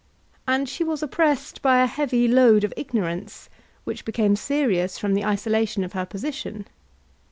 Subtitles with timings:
[0.47, 3.49] And she was oppressed by a heavy load of ignorance,
[3.83, 6.65] which became serious from the isolation of her position.